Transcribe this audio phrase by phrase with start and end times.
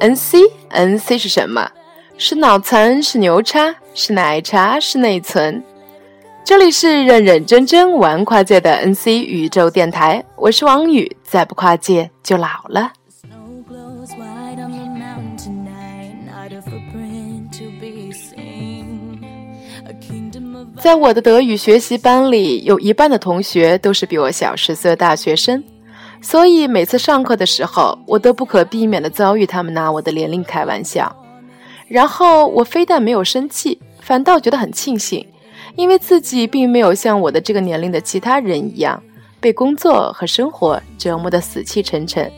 [0.00, 1.70] N C N C 是什么？
[2.18, 5.62] 是脑残，是牛叉，是奶茶，是内存。
[6.44, 12.92] 这里是认认真真玩跨界的 N C 宇宙电台，我是王宇，再不跨界就老了。
[20.78, 25.62] 在我的德语学习班里，有一半的同学都是比我小十岁的大学生。
[26.20, 31.14] 所以每次上课的时候，我都不可避免地遭遇他们拿我的年龄开玩笑。
[31.88, 35.24] 然后我非但没有生气，反倒觉得很庆幸，
[35.76, 39.00] 因为自己并没有像我的这个年龄的其他人一样
[39.38, 42.30] 被工作和生活折磨得死气沉沉。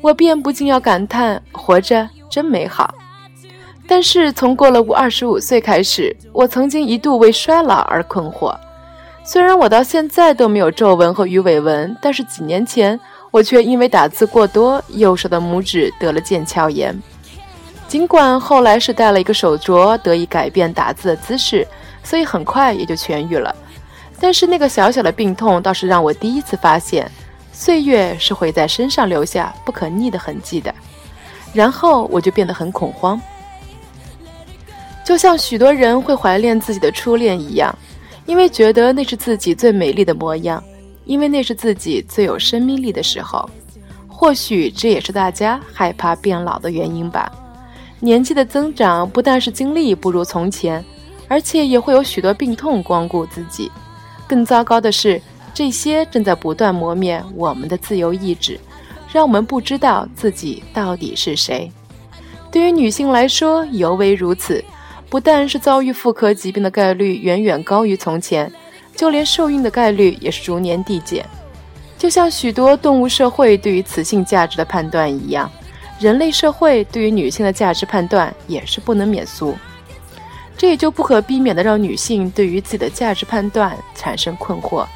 [0.00, 2.94] 我便不禁要感叹：活着真美好。
[3.88, 8.54] 但是从过了我二十五岁开始，我曾经一度为衰老而困惑。
[9.30, 12.98] 虽然我到现在都没有皱纹和鱼尾纹，但是几年前
[13.30, 16.98] 我却因为打字过多，右手的拇指得了腱鞘炎。
[17.86, 21.68] 尽管后来是戴了一个手镯，得以改变打字的姿势，
[22.02, 23.54] 所以很快也就痊愈了。
[24.18, 27.06] 但是那个小小的病痛倒是让我第一次发现，
[27.52, 30.74] 岁月是会在身上留下不可逆的痕迹的。
[31.52, 33.20] 然后我就变得很恐慌，
[35.04, 37.76] 就像许多人会怀念自己的初恋一样。
[38.28, 40.62] 因为觉得那是自己最美丽的模样，
[41.06, 43.48] 因为那是自己最有生命力的时候。
[44.06, 47.32] 或许这也是大家害怕变老的原因吧。
[48.00, 50.84] 年纪的增长不但是精力不如从前，
[51.26, 53.72] 而且也会有许多病痛光顾自己。
[54.26, 55.18] 更糟糕的是，
[55.54, 58.60] 这些正在不断磨灭我们的自由意志，
[59.10, 61.72] 让我们不知道自己到底是谁。
[62.52, 64.62] 对于女性来说，尤为如此。
[65.10, 68.50] 不但是遭遇妇科疾病的概率远远高于从前，
[68.94, 71.24] 就连受孕的概率也是逐年递减。
[71.96, 75.50] 就像许多动物社会对于雌性价值的判断一样，
[75.98, 79.56] 人类社会对于女性的价值判断也是不能免俗。
[80.56, 84.86] 这也就不可避免的让女性对于自己的价值判断产生困惑，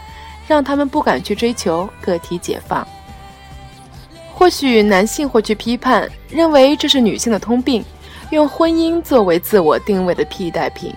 [0.46, 2.86] 让他们不敢去追求个体解放。
[4.42, 7.84] 或许男性会去批判，认为这是女性的通病。
[8.30, 10.92] 用婚姻作为自我定位的替代品，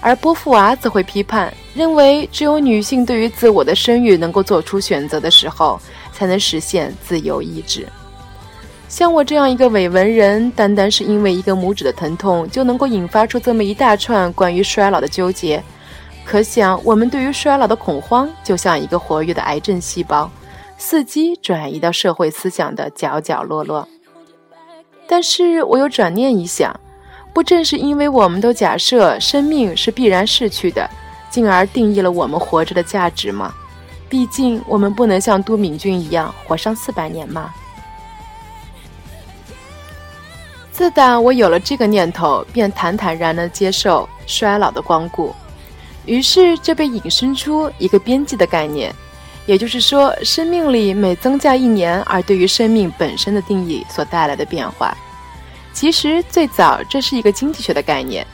[0.00, 5.80] 而波伏娃则会批判，认为只有女性对于自我的生育能够做出选择的时候，
[6.12, 7.86] 才能实现自由意志。
[8.88, 15.62] 像我这样一个伪文人，单单是因为一个拇指的疼痛，就能够引发出这么一大串关于衰老的纠结。
[16.24, 20.28] 可想，我们对于衰老的恐慌，就像一个活跃的癌症细胞，
[20.82, 23.86] 伺机转移到社会思想的角角落落。
[25.06, 26.74] 但是我又转念一想，
[27.32, 30.90] 不正是因为我们都假设生命是必然逝去的，
[31.30, 33.54] 进而定义了我们活着的价值吗？
[34.08, 37.54] 毕竟我们不能像都敏俊一样活上四百年吗？
[40.72, 45.32] 自打我有了这个念头，便坦坦然地接受衰老的光顾，
[46.06, 48.92] 于是就被引申出一个边际的概念。
[49.46, 54.96] 也就是说，生命里每增加一年，而对于生命本身的定义所带来的变化，
[55.72, 58.26] 其实最早这是一个经济学的概念。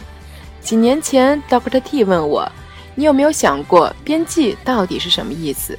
[0.61, 1.81] 几年前，Dr.
[1.81, 2.51] T 问我
[2.95, 5.79] ：“你有没有想过边际到底是什么意思？”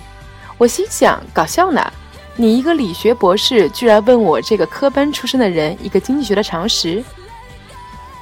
[0.57, 1.93] 我心想：搞笑呢！
[2.35, 7.03] 你一个理学博士，居然问我这个科班出身的人一个经济学的常识。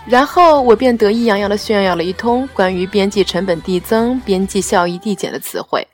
[0.05, 5.87] 然后我便得意洋洋地炫耀了一通关于边际成本递增、边际效益递减的词汇。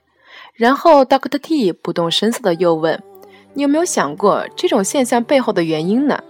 [0.53, 3.01] 然后，Doctor T 不动声色的又问
[3.55, 6.23] ：“你有没有想过这种现象背后的原因呢？”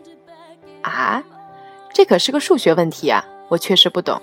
[0.82, 1.22] 啊，
[1.94, 3.26] 这可是个数学问题啊！
[3.50, 4.22] 我确实不懂。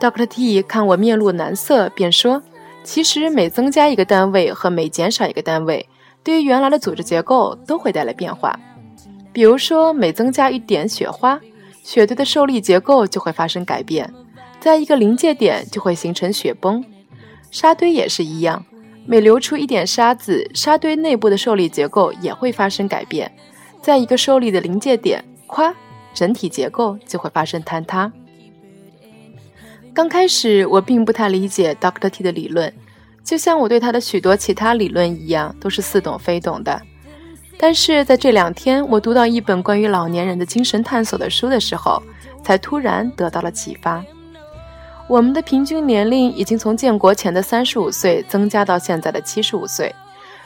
[0.00, 2.42] Doctor T 看我面露难色，便说
[2.82, 5.88] ：“其实每增加一个单位和每减少一个单位，
[6.24, 8.58] 对于原来的组织结构都会带来变化。
[9.32, 11.40] 比如说，每增加一点雪花，
[11.84, 14.12] 雪堆的受力结构就会发生改变，
[14.58, 16.84] 在一个临界点就会形成雪崩。
[17.52, 18.64] 沙堆也是一样。”
[19.06, 23.30] 每流出一点沙子，沙堆内部的受力结构也会发生改变，
[23.82, 25.74] 在一个受力的临界点，咵，
[26.14, 28.12] 整体结构就会发生坍塌。
[29.92, 32.08] 刚开始我并不太理解 Dr.
[32.08, 32.72] T 的理论，
[33.24, 36.80] 就像我对他的许多其他理论一样，都是似懂非懂的。
[37.58, 42.00] 但是在这两天，我读到一本关于老年人的精神探索的书的时候，
[42.42, 44.04] 才突然得到了启发。
[45.10, 49.92] 我们的平均年龄已经从建国前的三十五岁增加到现在的七十五岁，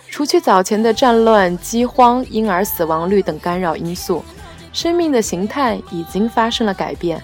[0.09, 4.25] 除去早前的战乱、饥荒、婴儿死亡率等干扰因素，
[4.73, 7.23] 生命的形态已经发生了改变。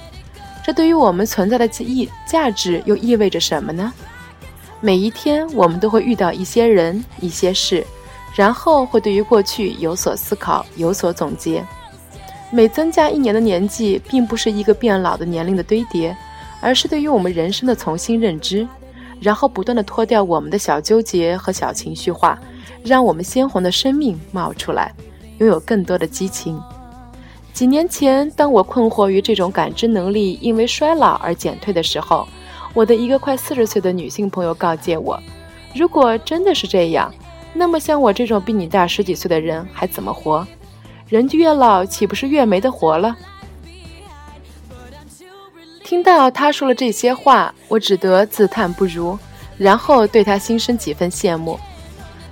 [0.63, 3.91] 这对于我们存在的意价值又意味着什么呢？
[4.83, 7.87] 每一天，我们都会遇到一些人、一些事，
[8.35, 11.65] 然后会对于过去有所思考，有所总结。
[12.51, 16.15] 每增加一年的年纪，并不是一个变老的年龄的堆叠，
[16.61, 18.67] 而是对于我们人生的重新认知，
[19.21, 22.39] 然后不断的脱掉我们的小纠结和小情绪化，
[22.85, 24.95] 让我们鲜红的生命冒出来，
[25.39, 26.61] 拥有更多的激情。
[27.53, 32.27] 几年前，当我困惑于这种感知能力因为衰老而减退的时候，
[32.73, 35.21] 我的一个快四十岁的女性朋友告诫我：
[35.75, 37.13] 如果真的是这样，
[37.53, 40.47] 那么像我这种比你大十几岁的人还怎么活？
[41.09, 43.17] 人越老，岂不是越没得活了？
[45.91, 49.19] 听到他说了这些话，我只得自叹不如，
[49.59, 51.59] 然后对他心生几分羡慕。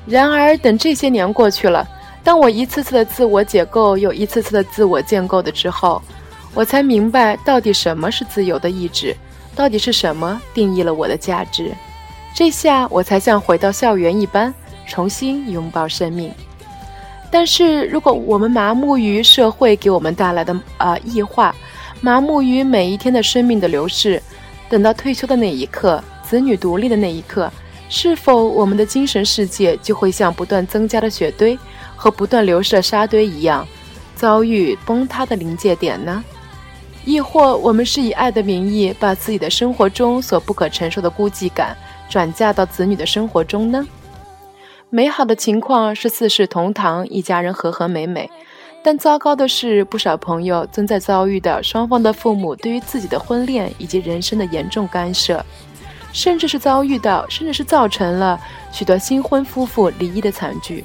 [0.07, 1.85] 然而，等这些年过去了。
[2.23, 6.01] 当我一次次的自我解构，又一次次的自我建构的之后，
[6.55, 9.13] 我才明白到底什么是自由的意志，
[9.57, 11.73] 到底是什么定义了我的价值。
[12.33, 14.55] 这下我才像回到校园一般，
[14.87, 16.33] 重新拥抱生命。
[17.29, 21.53] 但是如果我们麻木于社会给我们带来的啊异化，
[22.01, 24.23] 麻木于每一天的生命的流逝，
[24.69, 27.51] 等到退休的那一刻，子女独立的那一刻，
[27.89, 31.59] 是否我们的精神世界就会像不断增加的雪堆？
[31.97, 33.67] 和不断流逝的沙堆一样，
[34.15, 36.23] 遭遇崩塌的临界点呢？
[37.05, 41.77] 亦或我们是以爱的名义，把自己的生活中所不可承受的孤寂感
[42.09, 43.85] 转嫁到子女的生活中呢？
[44.91, 48.29] 美好的情况是四世同堂，一家人和和美美；
[48.83, 55.45] 但糟糕的是，不少朋友正在遭遇的双方的父母对于自己的婚恋以及人生的严重干涉，
[56.13, 58.41] 甚至是遭遇到，甚至是造成了
[58.73, 60.85] 许多新婚夫妇离异的惨剧。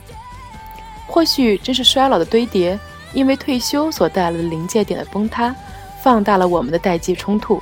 [1.08, 2.78] 或许真是衰老的堆叠，
[3.14, 5.56] 因为退休所带来的临界点的崩塌，
[6.02, 7.62] 放大了我们的代际冲突。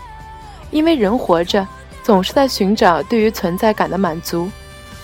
[0.72, 1.68] 因为人活着，
[2.02, 4.50] 总是在寻找对于存在感的满足，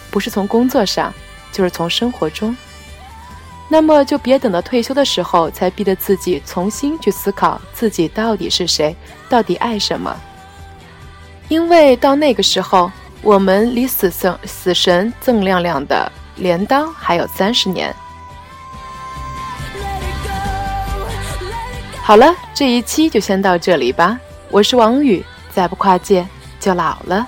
[0.10, 1.14] 不是从工作上，
[1.52, 2.56] 就是从生活中。
[3.70, 8.96] 那么就别等到退休的时候，才逼着自己重新去思考自己到底是谁，
[9.28, 10.16] 到底爱什么。
[11.50, 12.92] 因为到那个时候，
[13.22, 17.94] 我们离死神死神锃亮亮的镰刀还有三十年。
[22.02, 24.18] 好了，这一期就先到这里吧。
[24.50, 25.22] 我是王宇，
[25.54, 26.26] 再不跨界
[26.58, 27.28] 就老了。